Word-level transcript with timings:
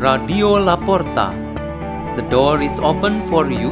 Radio 0.00 0.56
La 0.56 0.80
Porta. 0.80 1.36
The 2.16 2.24
door 2.32 2.62
is 2.62 2.72
open 2.80 3.20
for 3.26 3.52
you 3.52 3.68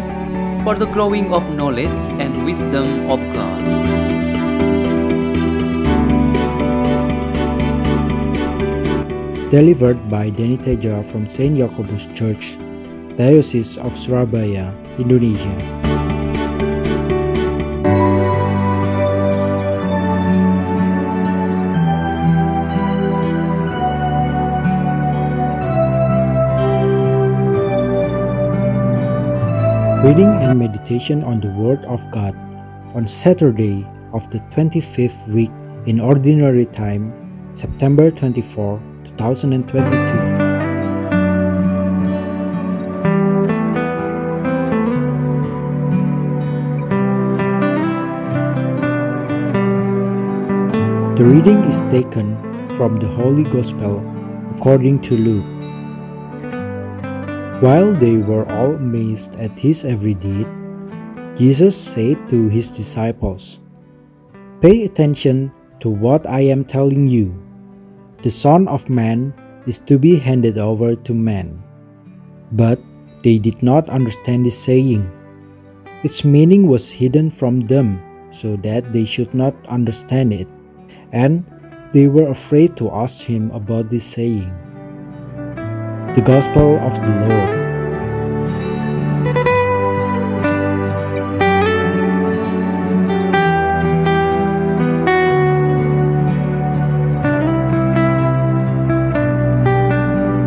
for 0.60 0.76
the 0.76 0.84
growing 0.84 1.32
of 1.32 1.40
knowledge 1.56 1.96
and 2.20 2.44
wisdom 2.44 3.08
of 3.08 3.16
God. 3.32 3.60
Delivered 9.48 9.96
by 10.12 10.28
Deni 10.28 10.60
Tedja 10.60 11.00
from 11.10 11.24
St. 11.26 11.56
Jacobus 11.56 12.04
Church, 12.12 12.60
Diocese 13.16 13.78
of 13.80 13.96
Surabaya, 13.96 14.68
Indonesia. 15.00 15.97
Reading 30.08 30.40
and 30.40 30.58
meditation 30.58 31.22
on 31.22 31.38
the 31.38 31.50
Word 31.50 31.84
of 31.84 32.00
God 32.10 32.34
on 32.94 33.06
Saturday 33.06 33.86
of 34.14 34.26
the 34.30 34.38
25th 34.56 35.28
week 35.28 35.50
in 35.84 36.00
Ordinary 36.00 36.64
Time, 36.64 37.12
September 37.54 38.10
24, 38.10 38.80
2022. 39.04 39.76
The 51.18 51.22
reading 51.22 51.62
is 51.64 51.80
taken 51.92 52.34
from 52.78 52.98
the 52.98 53.08
Holy 53.08 53.44
Gospel 53.44 54.00
according 54.56 55.02
to 55.02 55.18
Luke. 55.18 55.57
While 57.58 57.90
they 57.90 58.22
were 58.22 58.46
all 58.54 58.78
amazed 58.78 59.34
at 59.42 59.50
his 59.58 59.82
every 59.82 60.14
deed, 60.14 60.46
Jesus 61.34 61.74
said 61.74 62.14
to 62.30 62.46
his 62.46 62.70
disciples, 62.70 63.58
Pay 64.62 64.86
attention 64.86 65.50
to 65.82 65.90
what 65.90 66.22
I 66.22 66.46
am 66.46 66.62
telling 66.62 67.10
you. 67.10 67.34
The 68.22 68.30
Son 68.30 68.68
of 68.68 68.86
Man 68.86 69.34
is 69.66 69.82
to 69.90 69.98
be 69.98 70.14
handed 70.14 70.56
over 70.56 70.94
to 70.94 71.12
men. 71.12 71.58
But 72.54 72.78
they 73.26 73.42
did 73.42 73.60
not 73.60 73.90
understand 73.90 74.46
this 74.46 74.54
saying. 74.54 75.10
Its 76.04 76.22
meaning 76.22 76.70
was 76.70 76.86
hidden 76.86 77.28
from 77.28 77.66
them 77.66 77.98
so 78.30 78.54
that 78.62 78.92
they 78.92 79.04
should 79.04 79.34
not 79.34 79.54
understand 79.66 80.32
it, 80.32 80.46
and 81.10 81.42
they 81.90 82.06
were 82.06 82.30
afraid 82.30 82.76
to 82.76 82.94
ask 82.94 83.26
him 83.26 83.50
about 83.50 83.90
this 83.90 84.06
saying. 84.06 84.46
The 86.18 86.24
Gospel 86.24 86.80
of 86.80 86.94
the 86.94 87.14
Lord. 87.30 87.50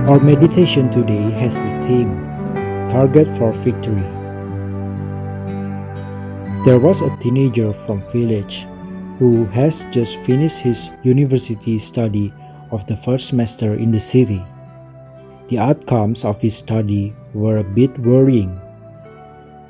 Our 0.10 0.20
meditation 0.20 0.92
today 0.92 1.32
has 1.40 1.56
the 1.56 1.88
theme 1.88 2.20
Target 2.92 3.30
for 3.38 3.54
Victory. 3.64 4.04
There 6.66 6.80
was 6.80 7.00
a 7.00 7.16
teenager 7.22 7.72
from 7.72 8.02
village 8.12 8.68
who 9.20 9.46
has 9.56 9.86
just 9.86 10.18
finished 10.28 10.60
his 10.60 10.90
university 11.04 11.80
study 11.80 12.34
of 12.72 12.86
the 12.88 12.98
first 12.98 13.30
semester 13.30 13.76
in 13.76 13.92
the 13.92 14.00
city. 14.02 14.44
The 15.50 15.60
outcomes 15.60 16.24
of 16.24 16.42
his 16.42 16.56
study 16.56 17.14
were 17.34 17.58
a 17.58 17.64
bit 17.64 17.98
worrying. 18.00 18.60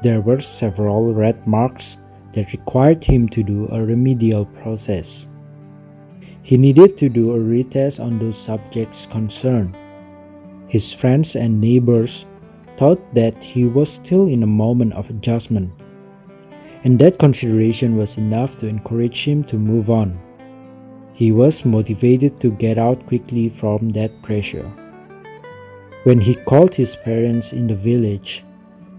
There 0.01 0.21
were 0.21 0.39
several 0.39 1.13
red 1.13 1.45
marks 1.47 1.97
that 2.33 2.53
required 2.53 3.03
him 3.03 3.29
to 3.29 3.43
do 3.43 3.67
a 3.71 3.83
remedial 3.83 4.45
process. 4.45 5.27
He 6.43 6.57
needed 6.57 6.97
to 6.97 7.09
do 7.09 7.33
a 7.33 7.39
retest 7.39 8.03
on 8.03 8.17
those 8.17 8.37
subjects 8.37 9.05
concerned. 9.05 9.75
His 10.67 10.93
friends 10.93 11.35
and 11.35 11.59
neighbors 11.61 12.25
thought 12.77 13.01
that 13.13 13.35
he 13.43 13.65
was 13.65 13.91
still 13.91 14.27
in 14.27 14.41
a 14.41 14.47
moment 14.47 14.93
of 14.93 15.09
adjustment, 15.09 15.71
and 16.83 16.97
that 16.97 17.19
consideration 17.19 17.97
was 17.97 18.17
enough 18.17 18.57
to 18.57 18.67
encourage 18.67 19.25
him 19.25 19.43
to 19.45 19.57
move 19.57 19.89
on. 19.89 20.17
He 21.13 21.31
was 21.31 21.65
motivated 21.65 22.39
to 22.39 22.51
get 22.51 22.79
out 22.79 23.05
quickly 23.05 23.49
from 23.49 23.89
that 23.89 24.21
pressure. 24.23 24.71
When 26.03 26.19
he 26.19 26.33
called 26.33 26.73
his 26.73 26.95
parents 26.95 27.53
in 27.53 27.67
the 27.67 27.75
village, 27.75 28.43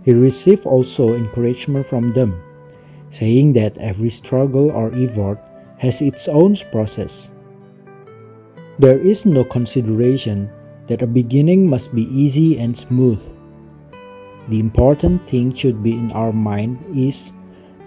he 0.04 0.12
received 0.12 0.66
also 0.66 1.14
encouragement 1.14 1.86
from 1.86 2.12
them, 2.12 2.40
saying 3.10 3.54
that 3.54 3.78
every 3.78 4.10
struggle 4.10 4.70
or 4.70 4.94
effort 4.94 5.38
has 5.78 6.00
its 6.00 6.28
own 6.28 6.54
process. 6.70 7.30
There 8.78 8.98
is 8.98 9.26
no 9.26 9.42
consideration 9.42 10.48
that 10.86 11.02
a 11.02 11.06
beginning 11.06 11.68
must 11.68 11.94
be 11.94 12.06
easy 12.06 12.58
and 12.58 12.76
smooth. 12.76 13.22
The 14.48 14.60
important 14.60 15.26
thing 15.28 15.54
should 15.54 15.82
be 15.82 15.92
in 15.92 16.12
our 16.12 16.32
mind 16.32 16.78
is 16.94 17.32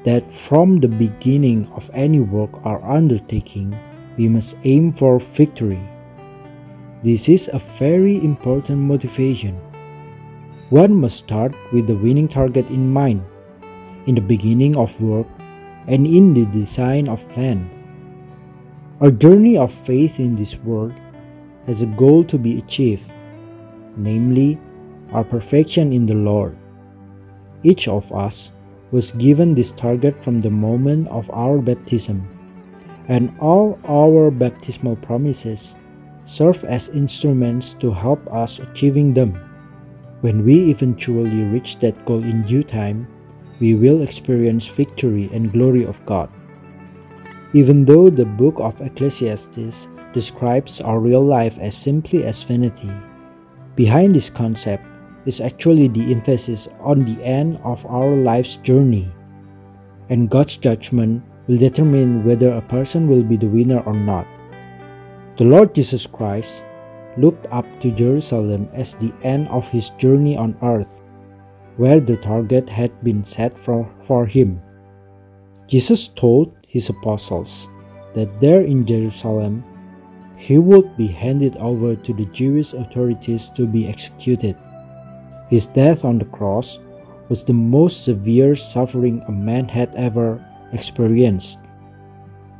that 0.03 0.31
from 0.31 0.77
the 0.77 0.87
beginning 0.87 1.67
of 1.75 1.89
any 1.93 2.19
work 2.19 2.65
or 2.65 2.83
undertaking, 2.83 3.75
we 4.17 4.27
must 4.27 4.57
aim 4.63 4.93
for 4.93 5.19
victory. 5.19 5.81
This 7.05 7.29
is 7.29 7.51
a 7.53 7.61
very 7.77 8.17
important 8.17 8.81
motivation. 8.81 9.61
One 10.71 10.95
must 10.95 11.21
start 11.21 11.53
with 11.71 11.85
the 11.85 11.93
winning 11.93 12.27
target 12.27 12.65
in 12.73 12.89
mind, 12.89 13.21
in 14.07 14.15
the 14.15 14.25
beginning 14.25 14.75
of 14.75 14.89
work, 14.99 15.27
and 15.85 16.07
in 16.07 16.33
the 16.33 16.49
design 16.49 17.07
of 17.07 17.21
plan. 17.29 17.69
Our 19.01 19.11
journey 19.11 19.55
of 19.55 19.71
faith 19.85 20.19
in 20.19 20.33
this 20.33 20.57
world 20.65 20.97
has 21.67 21.83
a 21.83 21.93
goal 21.93 22.23
to 22.23 22.39
be 22.39 22.57
achieved, 22.57 23.05
namely, 23.95 24.57
our 25.13 25.23
perfection 25.23 25.93
in 25.93 26.07
the 26.07 26.17
Lord. 26.17 26.57
Each 27.61 27.87
of 27.87 28.11
us 28.11 28.49
was 28.91 29.11
given 29.11 29.53
this 29.53 29.69
target 29.69 30.17
from 30.23 30.41
the 30.41 30.49
moment 30.49 31.07
of 31.09 31.29
our 31.29 31.61
baptism, 31.61 32.25
and 33.07 33.29
all 33.37 33.77
our 33.85 34.31
baptismal 34.31 34.95
promises 35.05 35.75
serve 36.25 36.63
as 36.65 36.89
instruments 36.89 37.73
to 37.73 37.91
help 37.91 38.21
us 38.33 38.59
achieving 38.59 39.13
them. 39.13 39.33
When 40.21 40.43
we 40.43 40.71
eventually 40.71 41.45
reach 41.53 41.77
that 41.79 42.05
goal 42.05 42.23
in 42.23 42.43
due 42.43 42.63
time, 42.63 43.07
we 43.59 43.75
will 43.75 44.01
experience 44.01 44.67
victory 44.67 45.29
and 45.31 45.53
glory 45.53 45.85
of 45.85 46.03
God. 46.05 46.29
Even 47.53 47.85
though 47.85 48.09
the 48.09 48.25
book 48.25 48.55
of 48.57 48.81
Ecclesiastes 48.81 49.87
describes 50.13 50.81
our 50.81 50.99
real 50.99 51.23
life 51.23 51.57
as 51.59 51.77
simply 51.77 52.25
as 52.25 52.43
vanity, 52.43 52.91
behind 53.75 54.15
this 54.15 54.29
concept 54.29 54.83
is 55.25 55.39
actually 55.39 55.87
the 55.87 56.11
emphasis 56.11 56.67
on 56.79 57.05
the 57.05 57.23
end 57.23 57.59
of 57.63 57.85
our 57.85 58.15
life's 58.15 58.55
journey. 58.57 59.09
And 60.09 60.29
God's 60.29 60.57
judgment 60.57 61.23
will 61.47 61.57
determine 61.57 62.25
whether 62.25 62.53
a 62.53 62.61
person 62.61 63.07
will 63.07 63.23
be 63.23 63.37
the 63.37 63.47
winner 63.47 63.79
or 63.81 63.93
not. 63.93 64.27
The 65.37 65.43
Lord 65.43 65.75
Jesus 65.75 66.07
Christ 66.07 66.63
looked 67.17 67.45
up 67.51 67.67
to 67.81 67.91
Jerusalem 67.91 68.69
as 68.71 68.95
the 68.95 69.11
end 69.23 69.49
of 69.49 69.67
his 69.67 69.89
journey 69.99 70.37
on 70.37 70.55
earth, 70.63 70.87
where 71.75 71.99
the 71.99 72.15
target 72.17 72.69
had 72.69 72.91
been 73.03 73.23
set 73.23 73.57
for, 73.59 73.83
for 74.07 74.25
him. 74.25 74.61
Jesus 75.67 76.07
told 76.07 76.55
his 76.65 76.87
apostles 76.87 77.67
that 78.13 78.39
there 78.39 78.61
in 78.61 78.85
Jerusalem 78.85 79.63
he 80.37 80.57
would 80.57 80.95
be 80.95 81.07
handed 81.07 81.57
over 81.57 81.95
to 81.95 82.13
the 82.13 82.25
Jewish 82.31 82.71
authorities 82.71 83.49
to 83.59 83.67
be 83.67 83.87
executed. 83.87 84.55
His 85.49 85.65
death 85.65 86.05
on 86.05 86.17
the 86.17 86.31
cross 86.31 86.79
was 87.27 87.43
the 87.43 87.53
most 87.53 88.05
severe 88.05 88.55
suffering 88.55 89.21
a 89.27 89.31
man 89.31 89.67
had 89.67 89.93
ever 89.95 90.39
experienced. 90.71 91.59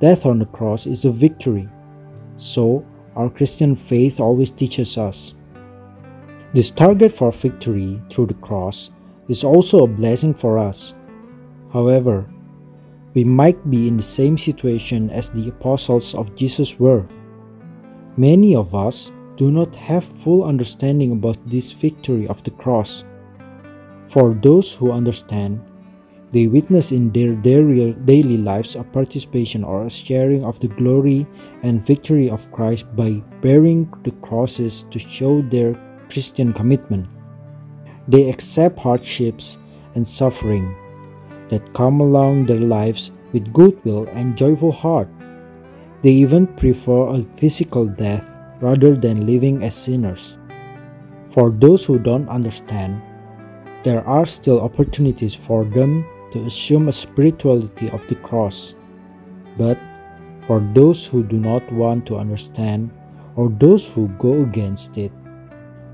Death 0.02 0.26
on 0.26 0.40
the 0.40 0.46
cross 0.46 0.86
is 0.88 1.06
a 1.06 1.12
victory, 1.12 1.70
so 2.38 2.86
our 3.16 3.30
Christian 3.30 3.76
faith 3.76 4.20
always 4.20 4.52
teaches 4.52 4.98
us. 4.98 5.34
This 6.54 6.70
target 6.70 7.12
for 7.12 7.32
victory 7.32 8.02
through 8.10 8.28
the 8.28 8.34
cross 8.36 8.92
is 9.28 9.44
also 9.44 9.84
a 9.84 9.88
blessing 9.88 10.34
for 10.34 10.58
us. 10.58 10.94
However, 11.72 12.26
we 13.14 13.24
might 13.24 13.70
be 13.70 13.88
in 13.88 13.98
the 13.98 14.04
same 14.04 14.38
situation 14.38 15.10
as 15.10 15.30
the 15.30 15.50
apostles 15.50 16.14
of 16.16 16.36
Jesus 16.36 16.80
were. 16.80 17.06
Many 18.18 18.56
of 18.56 18.76
us 18.76 19.12
do 19.38 19.52
not 19.52 19.76
have 19.76 20.06
full 20.24 20.44
understanding 20.44 21.12
about 21.12 21.38
this 21.46 21.72
victory 21.72 22.28
of 22.28 22.44
the 22.44 22.52
cross. 22.52 23.04
For 24.08 24.34
those 24.34 24.74
who 24.74 24.92
understand, 24.92 25.62
they 26.36 26.48
witness 26.48 26.92
in 26.92 27.14
their 27.14 27.32
daily 27.32 28.36
lives 28.36 28.76
a 28.76 28.84
participation 28.84 29.64
or 29.64 29.86
a 29.86 29.90
sharing 29.90 30.44
of 30.44 30.60
the 30.60 30.68
glory 30.68 31.26
and 31.64 31.88
victory 31.88 32.30
of 32.30 32.52
Christ 32.52 32.94
by 32.94 33.24
bearing 33.40 33.88
the 34.04 34.12
crosses 34.20 34.84
to 34.92 35.00
show 35.00 35.42
their 35.44 35.80
Christian 36.12 36.52
commitment. 36.52 37.08
They 38.10 38.30
accept 38.30 38.78
hardships 38.78 39.56
and 39.96 40.06
suffering 40.06 40.76
that 41.48 41.74
come 41.74 42.02
along 42.02 42.48
their 42.48 42.60
lives 42.60 43.12
with 43.32 43.54
goodwill 43.54 44.04
and 44.12 44.36
joyful 44.36 44.74
heart. 44.74 45.08
They 46.02 46.12
even 46.12 46.48
prefer 46.48 47.16
a 47.16 47.24
physical 47.40 47.86
death 47.86 48.26
rather 48.60 48.94
than 48.94 49.26
living 49.26 49.64
as 49.64 49.74
sinners. 49.74 50.36
For 51.32 51.50
those 51.50 51.86
who 51.86 51.98
don't 51.98 52.28
understand, 52.28 53.02
there 53.86 54.06
are 54.06 54.26
still 54.26 54.60
opportunities 54.60 55.34
for 55.34 55.64
them 55.64 56.04
to 56.32 56.46
assume 56.46 56.88
a 56.88 56.94
spirituality 56.94 57.90
of 57.90 58.06
the 58.08 58.16
cross. 58.16 58.74
But 59.58 59.78
for 60.48 60.60
those 60.74 61.06
who 61.06 61.24
do 61.24 61.38
not 61.38 61.64
want 61.72 62.06
to 62.08 62.18
understand 62.18 62.92
or 63.36 63.50
those 63.50 63.88
who 63.88 64.08
go 64.20 64.44
against 64.44 64.98
it, 64.98 65.12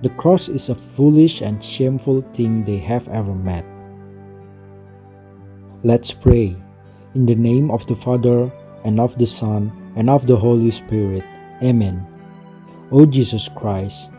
the 0.02 0.10
cross 0.10 0.50
is 0.50 0.70
a 0.70 0.76
foolish 0.76 1.42
and 1.42 1.64
shameful 1.64 2.22
thing 2.34 2.64
they 2.64 2.78
have 2.78 3.08
ever 3.10 3.36
met. 3.36 3.66
Let's 5.84 6.12
pray. 6.12 6.56
In 7.14 7.26
the 7.26 7.36
name 7.36 7.70
of 7.70 7.86
the 7.88 7.96
Father, 7.96 8.52
and 8.84 9.00
of 9.00 9.18
the 9.18 9.28
Son, 9.28 9.72
and 9.96 10.10
of 10.10 10.28
the 10.28 10.36
Holy 10.36 10.72
Spirit. 10.72 11.24
Amen. 11.62 12.06
O 12.92 13.06
Jesus 13.06 13.50
Christ, 13.50 14.10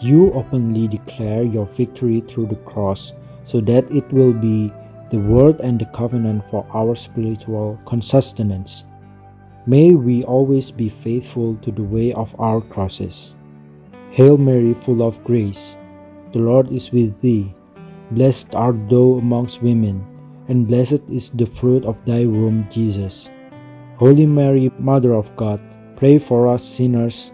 you 0.00 0.32
openly 0.32 0.88
declare 0.88 1.42
your 1.42 1.66
victory 1.66 2.20
through 2.20 2.46
the 2.46 2.60
cross 2.68 3.12
so 3.44 3.60
that 3.62 3.90
it 3.90 4.10
will 4.12 4.32
be 4.32 4.72
the 5.10 5.18
word 5.18 5.60
and 5.60 5.78
the 5.78 5.86
covenant 5.86 6.44
for 6.50 6.66
our 6.72 6.94
spiritual 6.94 7.78
sustenance. 8.00 8.84
May 9.66 9.94
we 9.94 10.24
always 10.24 10.70
be 10.70 10.88
faithful 10.88 11.56
to 11.62 11.70
the 11.70 11.82
way 11.82 12.12
of 12.12 12.34
our 12.38 12.60
crosses. 12.60 13.32
Hail 14.10 14.36
Mary, 14.36 14.74
full 14.74 15.02
of 15.02 15.22
grace, 15.24 15.76
the 16.32 16.38
Lord 16.38 16.70
is 16.70 16.92
with 16.92 17.18
thee. 17.20 17.54
Blessed 18.10 18.54
art 18.54 18.76
thou 18.88 19.18
amongst 19.18 19.62
women 19.62 20.04
and 20.48 20.68
blessed 20.68 21.00
is 21.10 21.30
the 21.30 21.46
fruit 21.46 21.84
of 21.84 21.96
thy 22.04 22.26
womb, 22.26 22.68
Jesus. 22.70 23.30
Holy 23.96 24.26
Mary, 24.26 24.70
Mother 24.78 25.14
of 25.14 25.34
God, 25.36 25.60
pray 25.96 26.18
for 26.18 26.48
us 26.48 26.64
sinners, 26.64 27.30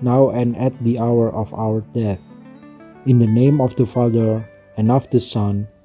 now 0.00 0.30
and 0.30 0.56
at 0.56 0.72
the 0.84 0.98
hour 0.98 1.32
of 1.34 1.52
our 1.52 1.82
death. 1.92 2.20
In 3.06 3.18
the 3.18 3.26
name 3.26 3.60
of 3.60 3.76
the 3.76 3.86
Father, 3.86 4.48
and 4.76 4.90
of 4.90 5.08
the 5.10 5.20
Son, 5.20 5.68